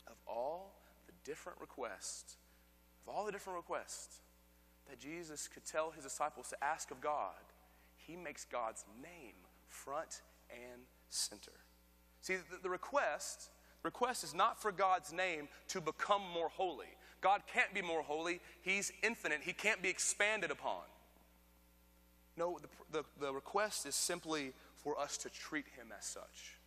[0.08, 2.38] Of all the different requests,
[3.05, 4.19] of all the different requests
[4.89, 7.34] that Jesus could tell his disciples to ask of God,
[7.97, 9.34] he makes God's name
[9.67, 11.51] front and center.
[12.21, 13.49] See, the, the request
[13.84, 16.88] request is not for God's name to become more holy.
[17.21, 18.41] God can't be more holy.
[18.62, 19.41] He's infinite.
[19.43, 20.81] He can't be expanded upon.
[22.37, 26.59] No, the, the, the request is simply for us to treat him as such.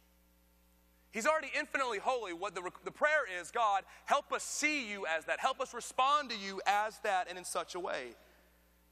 [1.10, 2.32] He's already infinitely holy.
[2.32, 5.40] What the, the prayer is God, help us see you as that.
[5.40, 8.14] Help us respond to you as that and in such a way.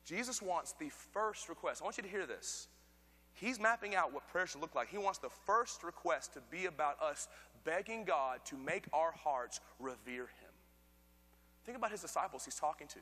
[0.05, 1.83] Jesus wants the first request.
[1.83, 2.69] I want you to hear this.
[3.35, 4.89] He's mapping out what prayer should look like.
[4.89, 7.29] He wants the first request to be about us
[7.65, 10.55] begging God to make our hearts revere Him.
[11.67, 12.99] Think about His disciples He's talking to.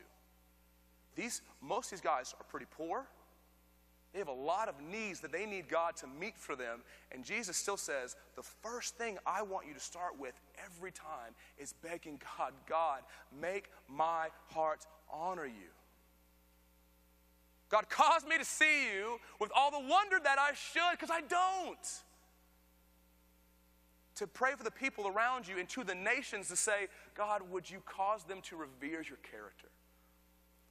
[1.15, 3.05] These, most of these guys are pretty poor.
[4.15, 6.83] They have a lot of needs that they need God to meet for them.
[7.11, 11.35] And Jesus still says, the first thing I want you to start with every time
[11.57, 13.01] is begging God, God,
[13.41, 15.67] make my heart honor you.
[17.67, 21.19] God, cause me to see you with all the wonder that I should, because I
[21.19, 21.77] don't.
[24.15, 27.69] To pray for the people around you and to the nations to say, God, would
[27.69, 29.67] you cause them to revere your character?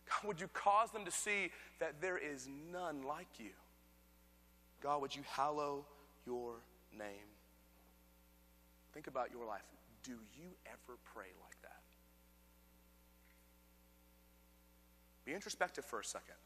[0.09, 3.51] God, would you cause them to see that there is none like you?
[4.83, 5.87] God, would you hallow
[6.27, 6.57] your
[6.97, 7.29] name?
[8.93, 9.63] Think about your life.
[10.03, 11.81] Do you ever pray like that?
[15.25, 16.37] Be introspective for a second.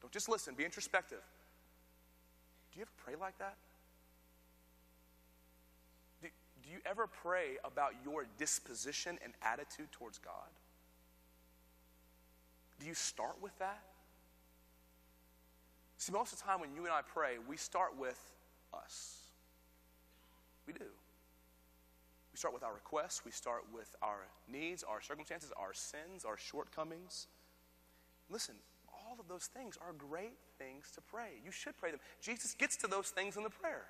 [0.00, 1.22] Don't just listen, be introspective.
[2.72, 3.56] Do you ever pray like that?
[6.20, 6.28] Do,
[6.64, 10.50] do you ever pray about your disposition and attitude towards God?
[12.82, 13.80] Do you start with that?
[15.98, 18.18] See, most of the time when you and I pray, we start with
[18.74, 19.20] us.
[20.66, 20.86] We do.
[22.32, 26.36] We start with our requests, we start with our needs, our circumstances, our sins, our
[26.36, 27.28] shortcomings.
[28.28, 28.56] Listen,
[28.92, 31.34] all of those things are great things to pray.
[31.44, 32.00] You should pray them.
[32.20, 33.84] Jesus gets to those things in the prayer.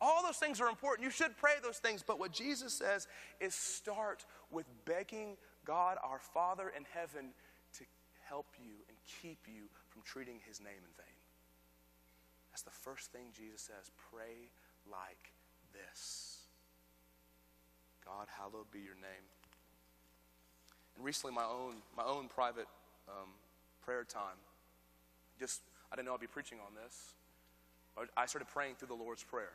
[0.00, 1.04] All those things are important.
[1.04, 2.02] You should pray those things.
[2.04, 3.06] But what Jesus says
[3.40, 7.30] is start with begging God, our Father in heaven,
[8.28, 11.18] help you and keep you from treating his name in vain.
[12.50, 13.90] That's the first thing Jesus says.
[14.10, 14.50] Pray
[14.90, 15.32] like
[15.72, 16.38] this
[18.04, 19.26] God, hallowed be your name.
[20.96, 22.68] And recently, my own, my own private
[23.08, 23.30] um,
[23.84, 24.38] prayer time.
[25.38, 25.60] Just,
[25.92, 27.12] I didn't know I'd be preaching on this.
[28.16, 29.52] I started praying through the Lord's Prayer.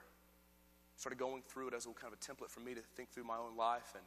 [0.97, 3.23] Started going through it as a kind of a template for me to think through
[3.23, 3.93] my own life.
[3.93, 4.03] And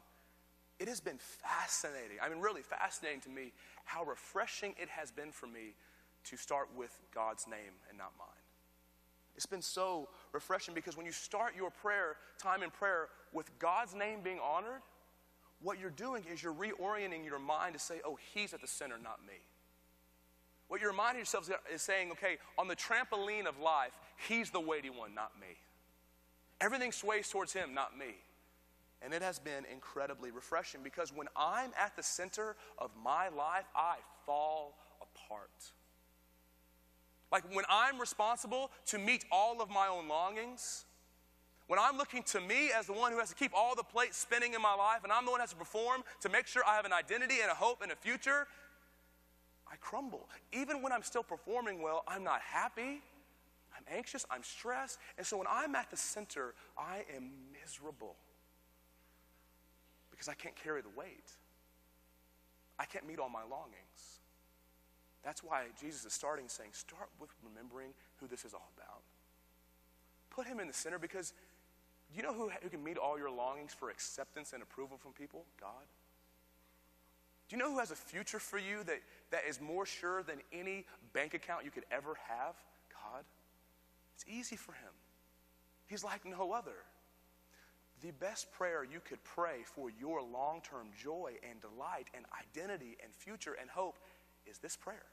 [0.79, 2.19] it has been fascinating.
[2.23, 3.53] I mean, really fascinating to me
[3.85, 5.75] how refreshing it has been for me
[6.25, 8.29] to start with God's name and not mine.
[9.37, 13.95] It's been so refreshing because when you start your prayer, time in prayer, with God's
[13.95, 14.81] name being honored,
[15.61, 18.97] what you're doing is you're reorienting your mind to say, oh, He's at the center,
[19.03, 19.35] not me.
[20.69, 23.93] What you're reminding yourself is saying, okay, on the trampoline of life,
[24.29, 25.57] He's the weighty one, not me.
[26.61, 28.15] Everything sways towards Him, not me.
[29.05, 33.67] And it has been incredibly refreshing because when I'm at the center of my life,
[33.77, 35.51] I fall apart.
[37.31, 40.87] Like when I'm responsible to meet all of my own longings,
[41.67, 44.17] when I'm looking to me as the one who has to keep all the plates
[44.17, 46.63] spinning in my life, and I'm the one who has to perform to make sure
[46.67, 48.47] I have an identity and a hope and a future,
[49.71, 50.29] I crumble.
[50.53, 53.03] Even when I'm still performing well, I'm not happy.
[53.77, 54.25] I'm anxious.
[54.31, 54.99] I'm stressed.
[55.19, 58.17] And so when I'm at the center, I am miserable
[60.25, 61.31] because I can't carry the weight.
[62.79, 64.21] I can't meet all my longings.
[65.23, 69.03] That's why Jesus is starting saying, start with remembering who this is all about.
[70.31, 71.33] Put him in the center because
[72.11, 75.13] do you know who, who can meet all your longings for acceptance and approval from
[75.13, 75.45] people?
[75.61, 75.85] God.
[77.49, 80.37] Do you know who has a future for you that, that is more sure than
[80.53, 82.55] any bank account you could ever have?
[82.93, 83.25] God.
[84.15, 84.93] It's easy for him.
[85.87, 86.77] He's like no other.
[88.05, 92.99] The best prayer you could pray for your long term joy and delight and identity
[93.03, 93.97] and future and hope
[94.47, 95.07] is this prayer.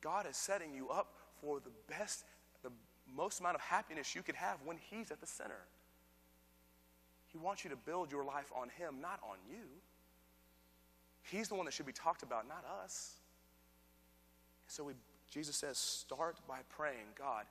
[0.00, 1.08] God is setting you up
[1.40, 2.24] for the best,
[2.62, 2.70] the
[3.16, 5.58] most amount of happiness you could have when He's at the center.
[7.32, 9.64] He wants you to build your life on Him, not on you.
[11.24, 13.14] He's the one that should be talked about, not us.
[14.68, 14.92] So we,
[15.32, 17.44] Jesus says, start by praying, God,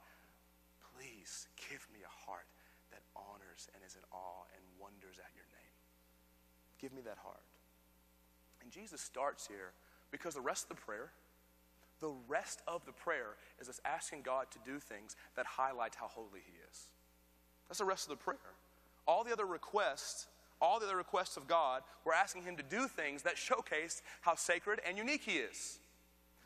[0.95, 2.45] please give me a heart
[3.53, 5.73] honors and is in awe and wonders at your name.
[6.79, 7.43] Give me that heart.
[8.61, 9.71] And Jesus starts here
[10.11, 11.11] because the rest of the prayer,
[11.99, 16.07] the rest of the prayer is us asking God to do things that highlight how
[16.07, 16.87] holy He is.
[17.67, 18.37] That's the rest of the prayer.
[19.07, 20.27] All the other requests
[20.61, 24.35] all the other requests of God, we're asking Him to do things that showcase how
[24.35, 25.79] sacred and unique He is.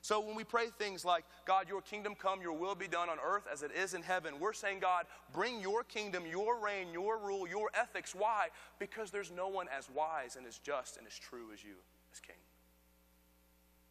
[0.07, 3.17] So when we pray things like, God, your kingdom come, your will be done on
[3.21, 5.03] earth as it is in heaven, we're saying, God,
[5.33, 8.15] bring your kingdom, your reign, your rule, your ethics.
[8.15, 8.47] Why?
[8.79, 11.73] Because there's no one as wise and as just and as true as you
[12.13, 12.37] as king.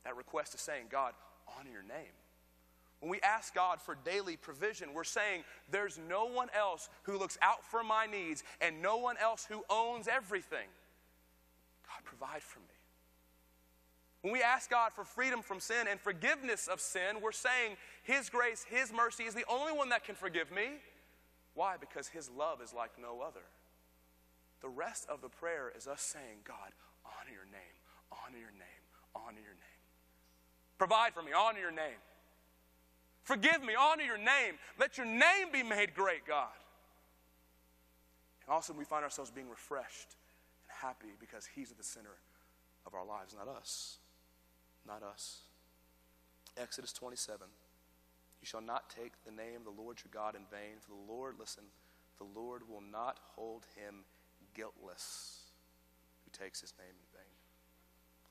[0.04, 1.12] That request is saying, God,
[1.54, 2.14] honor your name.
[3.00, 7.36] When we ask God for daily provision, we're saying there's no one else who looks
[7.42, 10.68] out for my needs and no one else who owns everything.
[11.86, 12.75] God, provide for me.
[14.26, 18.28] When we ask God for freedom from sin and forgiveness of sin, we're saying His
[18.28, 20.66] grace, His mercy is the only one that can forgive me.
[21.54, 21.76] Why?
[21.78, 23.46] Because His love is like no other.
[24.62, 26.72] The rest of the prayer is us saying, God,
[27.04, 27.78] honor your name,
[28.10, 28.82] honor your name,
[29.14, 29.82] honor your name.
[30.76, 32.02] Provide for me, honor your name.
[33.22, 34.58] Forgive me, honor your name.
[34.76, 36.48] Let your name be made great, God.
[38.44, 40.16] And also, we find ourselves being refreshed
[40.68, 42.18] and happy because He's at the center
[42.86, 43.98] of our lives, not us
[44.86, 45.40] not us.
[46.56, 47.46] Exodus 27.
[48.40, 51.12] You shall not take the name of the Lord your God in vain, for the
[51.12, 51.64] Lord, listen,
[52.18, 54.04] the Lord will not hold him
[54.54, 55.40] guiltless
[56.24, 57.34] who takes his name in vain.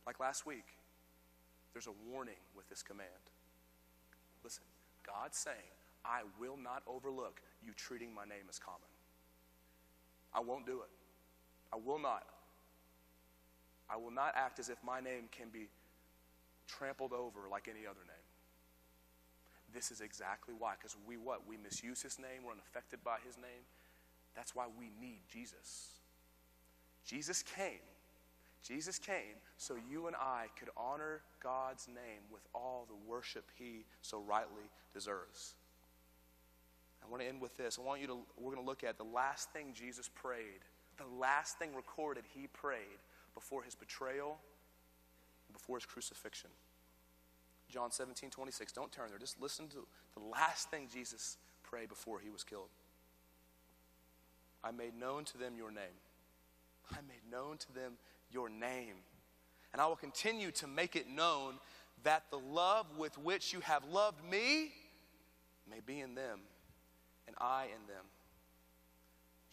[0.05, 0.65] Like last week,
[1.73, 3.09] there's a warning with this command.
[4.43, 4.63] Listen,
[5.05, 8.87] God's saying, I will not overlook you treating my name as common.
[10.33, 10.89] I won't do it.
[11.73, 12.23] I will not.
[13.89, 15.67] I will not act as if my name can be
[16.67, 18.29] trampled over like any other name.
[19.73, 20.73] This is exactly why.
[20.77, 21.47] Because we what?
[21.47, 23.65] We misuse his name, we're unaffected by his name.
[24.35, 25.89] That's why we need Jesus.
[27.05, 27.83] Jesus came.
[28.63, 33.85] Jesus came so you and I could honor God's name with all the worship he
[34.01, 35.53] so rightly deserves.
[37.05, 37.77] I want to end with this.
[37.79, 40.65] I want you to, we're going to look at the last thing Jesus prayed,
[40.97, 42.97] the last thing recorded he prayed
[43.35, 44.39] before his betrayal
[45.55, 46.49] before his crucifixion.
[47.69, 48.71] John 17, 26.
[48.71, 49.17] Don't turn there.
[49.17, 52.69] Just listen to the last thing Jesus prayed before he was killed.
[54.63, 55.97] I made known to them your name.
[56.91, 57.93] I made known to them
[58.31, 58.95] your name.
[59.73, 61.55] And I will continue to make it known
[62.03, 64.71] that the love with which you have loved me
[65.69, 66.39] may be in them
[67.27, 68.05] and I in them.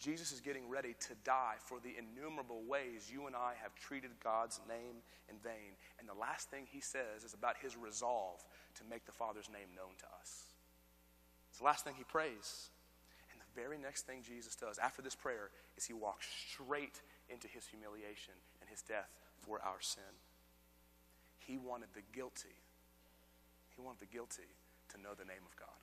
[0.03, 4.11] Jesus is getting ready to die for the innumerable ways you and I have treated
[4.21, 4.99] God's name
[5.29, 5.79] in vain.
[5.97, 8.43] And the last thing he says is about his resolve
[8.75, 10.51] to make the Father's name known to us.
[11.49, 12.67] It's the last thing he prays.
[13.31, 16.99] And the very next thing Jesus does after this prayer is he walks straight
[17.29, 19.07] into his humiliation and his death
[19.39, 20.19] for our sin.
[21.39, 22.59] He wanted the guilty,
[23.73, 24.51] he wanted the guilty
[24.89, 25.82] to know the name of God.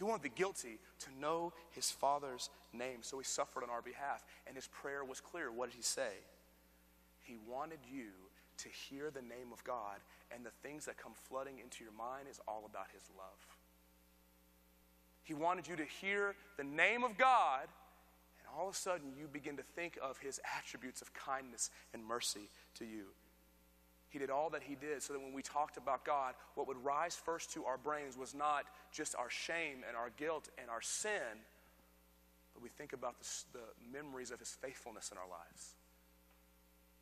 [0.00, 4.24] He wanted the guilty to know his Father's name, so he suffered on our behalf.
[4.46, 5.52] And his prayer was clear.
[5.52, 6.12] What did he say?
[7.20, 8.08] He wanted you
[8.56, 9.98] to hear the name of God,
[10.34, 13.58] and the things that come flooding into your mind is all about his love.
[15.22, 17.68] He wanted you to hear the name of God,
[18.38, 22.02] and all of a sudden you begin to think of his attributes of kindness and
[22.02, 23.04] mercy to you.
[24.10, 26.84] He did all that He did so that when we talked about God, what would
[26.84, 30.82] rise first to our brains was not just our shame and our guilt and our
[30.82, 31.46] sin,
[32.52, 35.74] but we think about the, the memories of His faithfulness in our lives.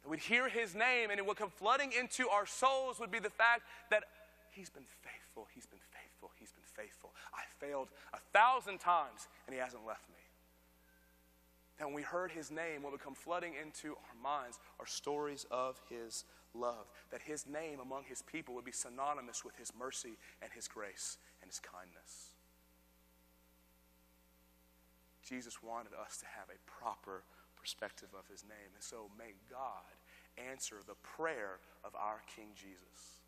[0.03, 3.19] That we'd hear His name, and it would come flooding into our souls would be
[3.19, 4.05] the fact that
[4.51, 7.13] He's been faithful, He's been faithful, He's been faithful.
[7.33, 10.17] I failed a thousand times, and He hasn't left me.
[11.79, 15.47] And when we heard His name, what would come flooding into our minds are stories
[15.51, 16.25] of His
[16.59, 20.69] love, that his name among his people would be synonymous with his mercy and his
[20.69, 22.35] grace and his kindness.
[25.29, 27.23] Jesus wanted us to have a proper
[27.57, 28.73] perspective of his name.
[28.75, 29.93] And so may God
[30.39, 33.21] answer the prayer of our King Jesus.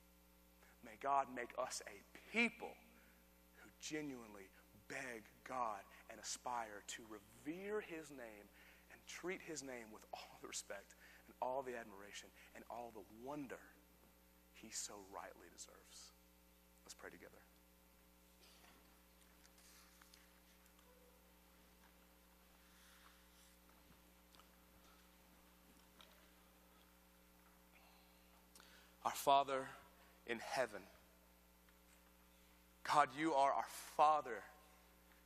[0.84, 1.98] May God make us a
[2.32, 2.72] people
[3.60, 4.48] who genuinely
[4.88, 8.46] beg God and aspire to revere his name
[8.90, 10.94] and treat his name with all the respect
[11.42, 13.58] all the admiration and all the wonder
[14.52, 16.12] he so rightly deserves.
[16.84, 17.30] Let's pray together.
[29.04, 29.66] Our Father
[30.26, 30.82] in heaven.
[32.92, 33.64] God, you are our
[33.96, 34.42] Father.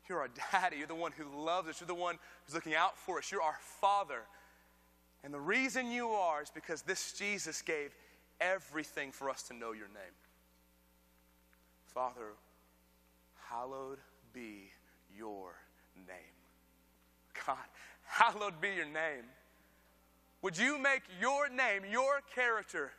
[0.09, 0.77] You're our daddy.
[0.77, 1.81] You're the one who loves us.
[1.81, 3.33] You're the one who's looking out for us.
[3.33, 4.23] You're our Father.
[5.25, 7.97] And the reason you are is because this Jesus gave
[8.41, 10.15] everything for us to know your name.
[11.87, 12.35] Father,
[13.49, 13.99] hallowed
[14.35, 14.71] be
[15.17, 15.55] your
[15.97, 16.17] name.
[17.47, 17.57] God,
[18.05, 19.25] hallowed be your name.
[20.43, 22.93] Would you make your name, your character,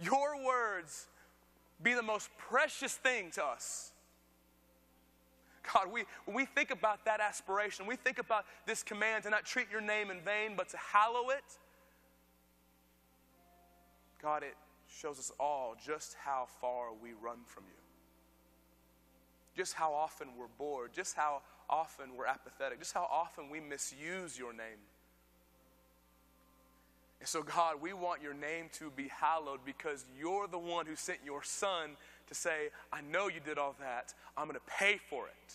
[0.00, 1.06] your words
[1.82, 3.92] be the most precious thing to us.
[5.72, 9.44] God, we, when we think about that aspiration, we think about this command to not
[9.44, 11.44] treat your name in vain, but to hallow it.
[14.22, 14.54] God, it
[14.88, 17.74] shows us all just how far we run from you.
[19.56, 24.38] Just how often we're bored, just how often we're apathetic, just how often we misuse
[24.38, 24.78] your name.
[27.20, 30.94] And so, God, we want your name to be hallowed because you're the one who
[30.94, 31.96] sent your son
[32.28, 34.14] to say, I know you did all that.
[34.36, 35.54] I'm going to pay for it.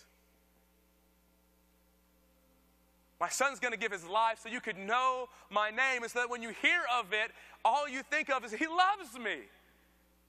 [3.24, 6.20] My son's going to give his life so you could know my name, and so
[6.20, 7.32] that when you hear of it,
[7.64, 9.38] all you think of is, He loves me.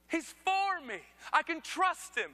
[0.09, 1.01] He's for me.
[1.33, 2.31] I can trust Him.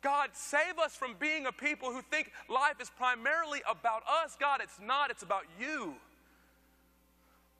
[0.00, 4.38] God, save us from being a people who think life is primarily about us.
[4.40, 5.96] God, it's not, it's about you.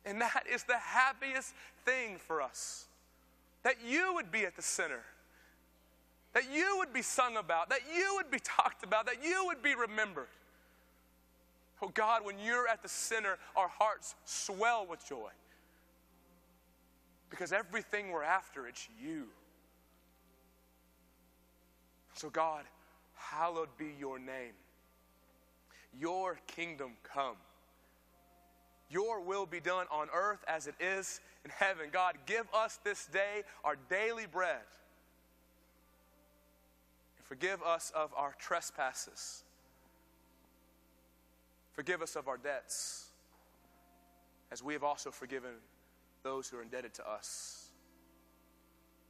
[0.06, 1.52] And that is the happiest
[1.84, 2.86] thing for us.
[3.64, 5.02] That you would be at the center.
[6.32, 7.68] That you would be sung about.
[7.68, 9.04] That you would be talked about.
[9.04, 10.28] That you would be remembered.
[11.82, 15.30] Oh God, when you're at the center, our hearts swell with joy.
[17.30, 19.26] Because everything we're after, it's you.
[22.14, 22.64] So, God,
[23.14, 24.52] hallowed be your name.
[25.98, 27.36] Your kingdom come.
[28.90, 31.86] Your will be done on earth as it is in heaven.
[31.92, 34.60] God, give us this day our daily bread.
[37.16, 39.44] And forgive us of our trespasses
[41.80, 43.06] Forgive us of our debts,
[44.52, 45.52] as we have also forgiven
[46.22, 47.70] those who are indebted to us.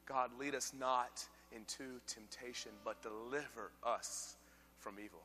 [0.05, 1.21] God, lead us not
[1.53, 4.37] into temptation, but deliver us
[4.79, 5.19] from evil.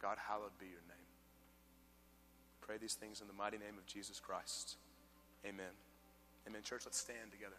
[0.00, 1.08] God, hallowed be your name.
[2.60, 4.76] Pray these things in the mighty name of Jesus Christ.
[5.44, 5.74] Amen.
[6.46, 6.62] Amen.
[6.62, 7.56] Church, let's stand together.